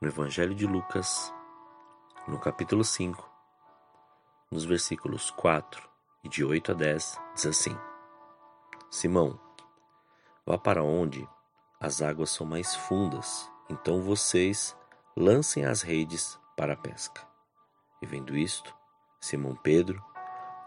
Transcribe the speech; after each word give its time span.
No 0.00 0.06
Evangelho 0.06 0.54
de 0.54 0.64
Lucas, 0.64 1.34
no 2.28 2.38
capítulo 2.38 2.84
5, 2.84 3.28
nos 4.48 4.64
versículos 4.64 5.28
4 5.32 5.82
e 6.22 6.28
de 6.28 6.44
8 6.44 6.70
a 6.70 6.74
10, 6.76 7.20
diz 7.34 7.46
assim: 7.46 7.76
Simão, 8.88 9.40
vá 10.46 10.56
para 10.56 10.84
onde 10.84 11.28
as 11.80 12.00
águas 12.00 12.30
são 12.30 12.46
mais 12.46 12.76
fundas, 12.76 13.50
então 13.68 14.00
vocês 14.00 14.76
lancem 15.16 15.64
as 15.64 15.82
redes 15.82 16.38
para 16.56 16.74
a 16.74 16.76
pesca. 16.76 17.26
E 18.00 18.06
vendo 18.06 18.36
isto, 18.36 18.72
Simão 19.20 19.56
Pedro 19.56 20.00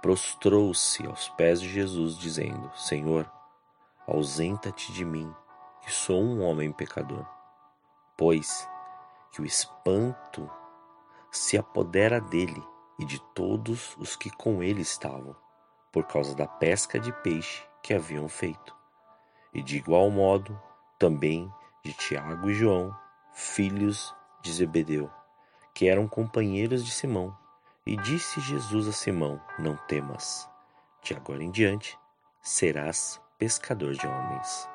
prostrou-se 0.02 1.08
aos 1.08 1.30
pés 1.30 1.62
de 1.62 1.70
Jesus, 1.70 2.18
dizendo: 2.18 2.70
Senhor, 2.76 3.32
ausenta-te 4.06 4.92
de 4.92 5.06
mim, 5.06 5.34
que 5.80 5.90
sou 5.90 6.22
um 6.22 6.42
homem 6.42 6.70
pecador. 6.74 7.26
Pois 8.18 8.70
que 9.32 9.42
o 9.42 9.46
espanto 9.46 10.50
se 11.32 11.58
apodera 11.58 12.20
dele 12.20 12.62
e 13.00 13.06
de 13.06 13.20
todos 13.34 13.96
os 13.98 14.16
que 14.16 14.30
com 14.30 14.62
ele 14.62 14.82
estavam, 14.82 15.36
por 15.92 16.06
causa 16.06 16.36
da 16.36 16.46
pesca 16.46 17.00
de 17.00 17.12
peixe 17.24 17.64
que 17.82 17.94
haviam 17.94 18.28
feito. 18.28 18.76
E 19.54 19.64
de 19.64 19.78
igual 19.78 20.10
modo 20.12 20.60
também 21.00 21.52
de 21.84 21.94
Tiago 21.94 22.50
e 22.50 22.54
João, 22.54 22.96
filhos 23.34 24.14
de 24.42 24.52
Zebedeu, 24.52 25.10
que 25.74 25.88
eram 25.88 26.08
companheiros 26.08 26.86
de 26.86 26.92
Simão. 26.92 27.36
E 27.86 27.96
disse 27.98 28.40
Jesus 28.42 28.88
a 28.88 28.92
Simão: 28.92 29.42
Não 29.58 29.76
temas, 29.88 30.48
de 31.02 31.16
agora 31.16 31.44
em 31.44 31.50
diante 31.50 31.98
serás 32.44 33.20
pescador 33.40 33.94
de 33.94 34.06
homens. 34.06 34.70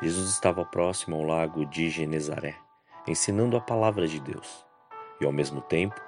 Jesus 0.00 0.30
estava 0.30 0.64
próximo 0.64 1.16
ao 1.16 1.22
lago 1.22 1.66
de 1.66 1.90
Genezaré 1.90 2.64
ensinando 3.06 3.56
a 3.56 3.60
palavra 3.60 4.06
de 4.06 4.20
Deus. 4.20 4.64
E 5.20 5.26
ao 5.26 5.32
mesmo 5.32 5.60
tempo 5.60 6.00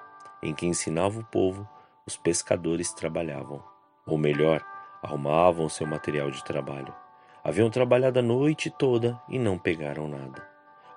em 0.43 0.55
que 0.55 0.67
ensinava 0.67 1.19
o 1.19 1.25
povo, 1.25 1.69
os 2.07 2.17
pescadores 2.17 2.93
trabalhavam, 2.93 3.63
ou 4.07 4.17
melhor, 4.17 4.65
arrumavam 5.03 5.69
seu 5.69 5.87
material 5.87 6.31
de 6.31 6.43
trabalho. 6.45 6.95
Haviam 7.43 7.71
trabalhado 7.71 8.19
a 8.19 8.23
noite 8.23 8.71
toda 8.71 9.21
e 9.29 9.39
não 9.39 9.59
pegaram 9.59 10.09
nada, 10.09 10.47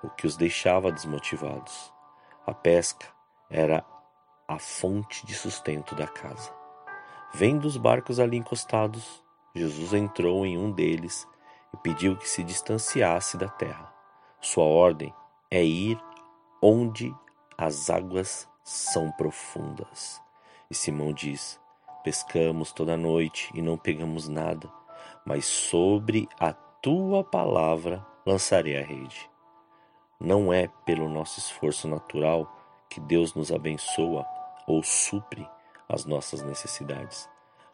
o 0.02 0.10
que 0.10 0.26
os 0.26 0.36
deixava 0.36 0.92
desmotivados. 0.92 1.92
A 2.46 2.52
pesca 2.52 3.06
era 3.48 3.84
a 4.48 4.58
fonte 4.58 5.24
de 5.26 5.34
sustento 5.34 5.94
da 5.94 6.06
casa. 6.06 6.52
Vendo 7.32 7.64
os 7.66 7.76
barcos 7.76 8.18
ali 8.18 8.36
encostados, 8.36 9.22
Jesus 9.54 9.94
entrou 9.94 10.44
em 10.44 10.58
um 10.58 10.70
deles 10.70 11.26
e 11.72 11.76
pediu 11.76 12.16
que 12.16 12.28
se 12.28 12.42
distanciasse 12.42 13.36
da 13.36 13.48
terra. 13.48 13.92
Sua 14.40 14.64
ordem 14.64 15.14
é 15.50 15.64
ir 15.64 16.00
onde 16.62 17.14
as 17.58 17.90
águas 17.90 18.48
são 18.62 19.10
profundas. 19.12 20.22
E 20.70 20.74
Simão 20.74 21.12
diz: 21.12 21.60
Pescamos 22.04 22.72
toda 22.72 22.96
noite 22.96 23.50
e 23.54 23.60
não 23.60 23.76
pegamos 23.76 24.28
nada, 24.28 24.70
mas 25.26 25.44
sobre 25.44 26.28
a 26.38 26.52
tua 26.52 27.24
palavra 27.24 28.06
lançarei 28.24 28.78
a 28.78 28.82
rede. 28.82 29.28
Não 30.20 30.52
é 30.52 30.68
pelo 30.84 31.08
nosso 31.08 31.40
esforço 31.40 31.88
natural 31.88 32.50
que 32.88 33.00
Deus 33.00 33.34
nos 33.34 33.50
abençoa 33.50 34.24
ou 34.66 34.82
supre 34.82 35.48
as 35.88 36.04
nossas 36.04 36.42
necessidades, 36.42 37.28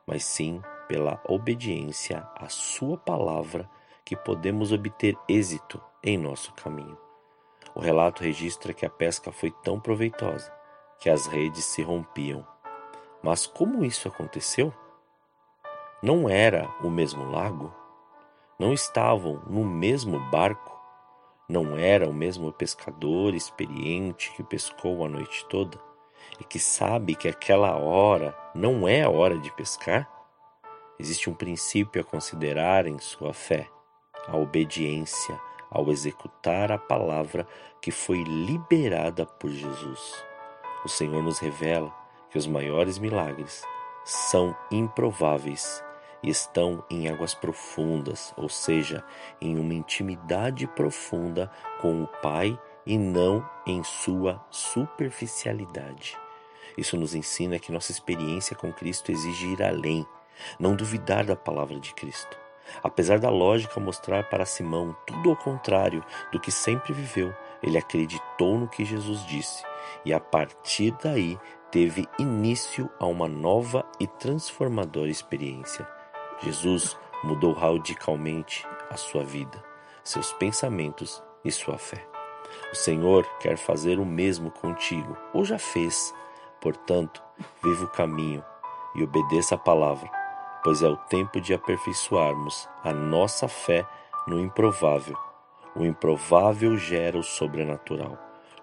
mas 0.06 0.24
sim 0.24 0.62
pela 0.88 1.20
obediência 1.28 2.26
à 2.36 2.48
Sua 2.48 2.96
palavra 2.96 3.68
que 4.04 4.16
podemos 4.16 4.72
obter 4.72 5.16
êxito 5.28 5.82
em 6.02 6.16
nosso 6.16 6.52
caminho. 6.54 7.05
O 7.76 7.80
relato 7.80 8.22
registra 8.22 8.72
que 8.72 8.86
a 8.86 8.90
pesca 8.90 9.30
foi 9.30 9.50
tão 9.50 9.78
proveitosa 9.78 10.50
que 10.98 11.10
as 11.10 11.26
redes 11.26 11.62
se 11.62 11.82
rompiam. 11.82 12.42
Mas 13.22 13.46
como 13.46 13.84
isso 13.84 14.08
aconteceu? 14.08 14.72
Não 16.02 16.26
era 16.26 16.66
o 16.82 16.88
mesmo 16.88 17.30
lago? 17.30 17.70
Não 18.58 18.72
estavam 18.72 19.42
no 19.46 19.62
mesmo 19.62 20.18
barco? 20.30 20.74
Não 21.46 21.76
era 21.76 22.08
o 22.08 22.14
mesmo 22.14 22.50
pescador 22.50 23.34
experiente 23.34 24.32
que 24.32 24.42
pescou 24.42 25.04
a 25.04 25.08
noite 25.10 25.44
toda 25.44 25.78
e 26.40 26.44
que 26.44 26.58
sabe 26.58 27.14
que 27.14 27.28
aquela 27.28 27.76
hora 27.76 28.34
não 28.54 28.88
é 28.88 29.02
a 29.02 29.10
hora 29.10 29.38
de 29.38 29.52
pescar? 29.52 30.10
Existe 30.98 31.28
um 31.28 31.34
princípio 31.34 32.00
a 32.00 32.04
considerar 32.04 32.86
em 32.86 32.98
sua 32.98 33.34
fé: 33.34 33.68
a 34.26 34.34
obediência 34.34 35.38
ao 35.70 35.90
executar 35.90 36.70
a 36.70 36.78
palavra 36.78 37.46
que 37.80 37.90
foi 37.90 38.22
liberada 38.22 39.26
por 39.26 39.50
Jesus. 39.50 40.24
O 40.84 40.88
Senhor 40.88 41.22
nos 41.22 41.38
revela 41.38 41.92
que 42.30 42.38
os 42.38 42.46
maiores 42.46 42.98
milagres 42.98 43.62
são 44.04 44.56
improváveis 44.70 45.82
e 46.22 46.30
estão 46.30 46.84
em 46.90 47.08
águas 47.08 47.34
profundas, 47.34 48.32
ou 48.36 48.48
seja, 48.48 49.04
em 49.40 49.58
uma 49.58 49.74
intimidade 49.74 50.66
profunda 50.66 51.50
com 51.80 52.02
o 52.02 52.06
Pai 52.06 52.58
e 52.84 52.96
não 52.96 53.48
em 53.66 53.82
sua 53.82 54.44
superficialidade. 54.50 56.16
Isso 56.76 56.96
nos 56.96 57.14
ensina 57.14 57.58
que 57.58 57.72
nossa 57.72 57.90
experiência 57.90 58.54
com 58.54 58.72
Cristo 58.72 59.10
exige 59.10 59.46
ir 59.46 59.62
além, 59.62 60.06
não 60.58 60.76
duvidar 60.76 61.24
da 61.24 61.34
palavra 61.34 61.80
de 61.80 61.94
Cristo. 61.94 62.45
Apesar 62.82 63.18
da 63.18 63.30
lógica 63.30 63.80
mostrar 63.80 64.28
para 64.28 64.44
Simão 64.44 64.96
tudo 65.06 65.30
ao 65.30 65.36
contrário 65.36 66.04
do 66.32 66.40
que 66.40 66.50
sempre 66.50 66.92
viveu, 66.92 67.34
ele 67.62 67.78
acreditou 67.78 68.58
no 68.58 68.68
que 68.68 68.84
Jesus 68.84 69.24
disse 69.26 69.64
e 70.04 70.12
a 70.12 70.20
partir 70.20 70.94
daí 71.02 71.38
teve 71.70 72.06
início 72.18 72.90
a 72.98 73.06
uma 73.06 73.28
nova 73.28 73.84
e 73.98 74.06
transformadora 74.06 75.10
experiência. 75.10 75.86
Jesus 76.42 76.96
mudou 77.24 77.52
radicalmente 77.52 78.66
a 78.90 78.96
sua 78.96 79.24
vida, 79.24 79.62
seus 80.04 80.32
pensamentos 80.34 81.22
e 81.44 81.50
sua 81.50 81.78
fé. 81.78 82.06
O 82.72 82.76
Senhor 82.76 83.24
quer 83.40 83.56
fazer 83.56 83.98
o 83.98 84.06
mesmo 84.06 84.50
contigo, 84.50 85.16
ou 85.32 85.44
já 85.44 85.58
fez. 85.58 86.14
Portanto, 86.60 87.22
viva 87.62 87.84
o 87.84 87.90
caminho 87.90 88.44
e 88.94 89.02
obedeça 89.02 89.56
a 89.56 89.58
palavra 89.58 90.25
pois 90.66 90.82
é 90.82 90.88
o 90.88 90.96
tempo 90.96 91.40
de 91.40 91.54
aperfeiçoarmos 91.54 92.68
a 92.82 92.92
nossa 92.92 93.46
fé 93.46 93.86
no 94.26 94.40
improvável. 94.40 95.16
O 95.76 95.84
improvável 95.84 96.76
gera 96.76 97.16
o 97.16 97.22
sobrenatural. 97.22 98.18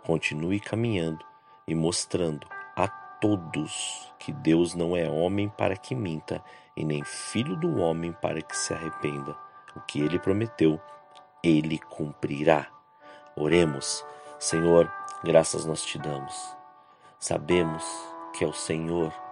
Continue 0.06 0.60
caminhando 0.60 1.24
e 1.66 1.74
mostrando 1.74 2.46
a 2.76 2.90
todos 2.90 4.12
que 4.20 4.34
Deus 4.34 4.76
não 4.76 4.98
é 4.98 5.10
homem 5.10 5.48
para 5.48 5.78
que 5.78 5.96
minta, 5.96 6.44
e 6.76 6.84
nem 6.84 7.06
filho 7.06 7.56
do 7.56 7.78
homem 7.78 8.12
para 8.12 8.42
que 8.42 8.58
se 8.58 8.74
arrependa. 8.74 9.34
O 9.74 9.80
que 9.80 10.02
ele 10.02 10.20
prometeu, 10.20 10.82
ele 11.42 11.80
cumprirá. 11.80 12.68
Oremos, 13.34 14.06
Senhor, 14.38 14.92
graças 15.24 15.64
nós 15.64 15.82
te 15.82 15.98
damos. 15.98 16.54
Sabemos 17.18 17.82
que 18.34 18.44
é 18.44 18.48
o 18.48 18.52
Senhor 18.52 19.23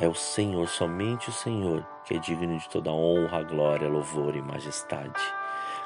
é 0.00 0.06
o 0.06 0.14
Senhor, 0.14 0.68
somente 0.68 1.28
o 1.28 1.32
Senhor, 1.32 1.84
que 2.04 2.14
é 2.14 2.18
digno 2.18 2.56
de 2.56 2.68
toda 2.68 2.92
honra, 2.92 3.42
glória, 3.42 3.88
louvor 3.88 4.36
e 4.36 4.42
majestade. 4.42 5.20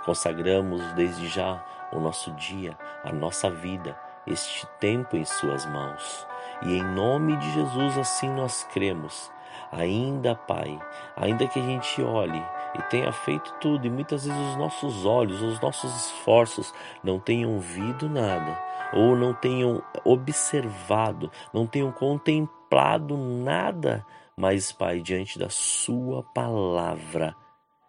Consagramos 0.05 0.82
desde 0.93 1.29
já 1.29 1.64
o 1.93 1.99
nosso 1.99 2.31
dia, 2.32 2.76
a 3.03 3.12
nossa 3.12 3.49
vida, 3.49 3.97
este 4.26 4.67
tempo 4.79 5.17
em 5.17 5.25
Suas 5.25 5.64
mãos. 5.67 6.26
E 6.62 6.76
em 6.76 6.82
nome 6.82 7.37
de 7.37 7.50
Jesus 7.53 7.99
assim 7.99 8.29
nós 8.29 8.64
cremos. 8.73 9.31
Ainda, 9.70 10.35
Pai, 10.35 10.79
ainda 11.17 11.47
que 11.47 11.59
a 11.59 11.62
gente 11.62 12.03
olhe 12.03 12.43
e 12.75 12.82
tenha 12.82 13.12
feito 13.12 13.55
tudo, 13.61 13.87
e 13.87 13.91
muitas 13.91 14.26
vezes 14.26 14.50
os 14.50 14.56
nossos 14.56 15.06
olhos, 15.06 15.41
os 15.41 15.61
nossos 15.61 15.94
esforços 15.94 16.75
não 17.03 17.19
tenham 17.19 17.59
visto 17.59 18.09
nada, 18.09 18.59
ou 18.92 19.16
não 19.16 19.34
tenham 19.34 19.82
observado, 20.04 21.30
não 21.52 21.66
tenham 21.66 21.90
contemplado 21.90 23.16
nada, 23.16 24.04
mas, 24.36 24.72
Pai, 24.72 25.00
diante 25.00 25.38
da 25.38 25.48
Sua 25.48 26.22
palavra, 26.22 27.34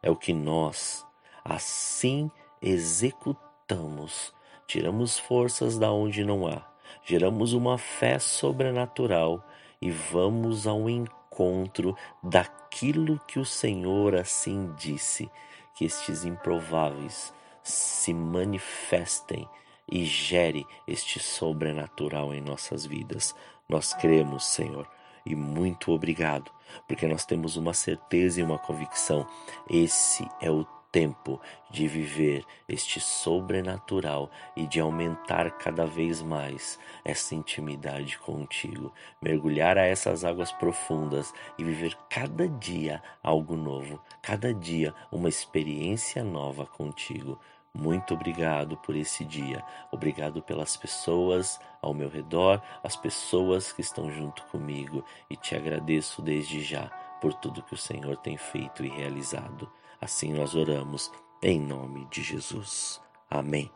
é 0.01 0.11
o 0.11 0.15
que 0.15 0.33
nós 0.33 1.05
assim 1.43 2.29
executamos. 2.61 4.33
Tiramos 4.67 5.19
forças 5.19 5.77
da 5.77 5.91
onde 5.91 6.23
não 6.23 6.47
há, 6.47 6.61
geramos 7.03 7.53
uma 7.53 7.77
fé 7.77 8.17
sobrenatural 8.17 9.43
e 9.81 9.91
vamos 9.91 10.65
ao 10.65 10.89
encontro 10.89 11.95
daquilo 12.23 13.19
que 13.27 13.39
o 13.39 13.45
Senhor 13.45 14.15
assim 14.15 14.73
disse, 14.77 15.29
que 15.75 15.85
estes 15.85 16.23
improváveis 16.23 17.33
se 17.63 18.13
manifestem 18.13 19.47
e 19.91 20.05
gere 20.05 20.65
este 20.87 21.19
sobrenatural 21.19 22.33
em 22.33 22.41
nossas 22.41 22.85
vidas. 22.85 23.35
Nós 23.67 23.93
cremos, 23.93 24.45
Senhor, 24.45 24.87
e 25.25 25.35
muito 25.35 25.91
obrigado, 25.91 26.51
porque 26.87 27.07
nós 27.07 27.25
temos 27.25 27.55
uma 27.55 27.73
certeza 27.73 28.39
e 28.39 28.43
uma 28.43 28.59
convicção. 28.59 29.25
Esse 29.69 30.27
é 30.41 30.51
o 30.51 30.65
tempo 30.93 31.41
de 31.71 31.87
viver 31.87 32.45
este 32.69 32.99
sobrenatural 32.99 34.29
e 34.55 34.67
de 34.67 34.79
aumentar 34.79 35.49
cada 35.57 35.87
vez 35.87 36.21
mais 36.21 36.77
essa 37.03 37.33
intimidade 37.33 38.19
contigo, 38.19 38.93
mergulhar 39.19 39.75
a 39.75 39.85
essas 39.85 40.23
águas 40.23 40.51
profundas 40.51 41.33
e 41.57 41.63
viver 41.63 41.97
cada 42.09 42.47
dia 42.47 43.01
algo 43.23 43.55
novo, 43.55 43.99
cada 44.21 44.53
dia 44.53 44.93
uma 45.11 45.27
experiência 45.27 46.23
nova 46.23 46.67
contigo. 46.67 47.39
Muito 47.75 48.13
obrigado 48.13 48.77
por 48.77 48.95
esse 48.95 49.25
dia. 49.25 49.63
Obrigado 49.91 50.43
pelas 50.43 50.77
pessoas 50.77 51.59
ao 51.81 51.93
meu 51.93 52.07
redor, 52.07 52.61
as 52.83 52.95
pessoas 52.95 53.71
que 53.71 53.81
estão 53.81 54.11
junto 54.11 54.45
comigo 54.47 55.03
e 55.27 55.35
te 55.35 55.55
agradeço 55.55 56.21
desde 56.21 56.61
já 56.61 56.87
por 57.19 57.33
tudo 57.33 57.63
que 57.63 57.73
o 57.73 57.77
Senhor 57.77 58.15
tem 58.17 58.37
feito 58.37 58.85
e 58.85 58.89
realizado. 58.89 59.71
Assim 59.99 60.33
nós 60.33 60.53
oramos 60.53 61.11
em 61.41 61.59
nome 61.59 62.05
de 62.11 62.21
Jesus. 62.21 63.01
Amém. 63.29 63.71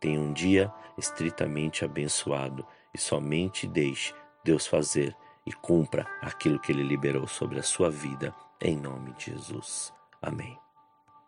Tenha 0.00 0.20
um 0.20 0.32
dia 0.32 0.72
estritamente 0.96 1.84
abençoado 1.84 2.66
e 2.92 2.98
somente 2.98 3.66
deixe 3.66 4.14
Deus 4.44 4.66
fazer 4.66 5.16
e 5.46 5.52
cumpra 5.52 6.06
aquilo 6.20 6.58
que 6.58 6.72
Ele 6.72 6.82
liberou 6.82 7.26
sobre 7.26 7.58
a 7.58 7.62
sua 7.62 7.90
vida, 7.90 8.34
em 8.60 8.76
nome 8.76 9.12
de 9.14 9.26
Jesus. 9.32 9.92
Amém. 10.20 10.58